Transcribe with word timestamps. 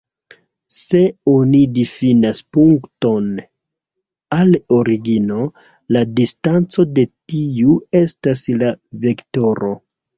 Se 0.75 1.01
oni 1.33 1.59
difinas 1.75 2.39
punkton 2.57 3.29
al 4.39 4.59
origino, 4.81 5.47
la 5.95 6.07
distanco 6.23 6.91
de 6.99 7.09
tiu 7.15 7.81
estas 8.05 8.47
la 8.61 8.77
vektoro. 9.09 9.77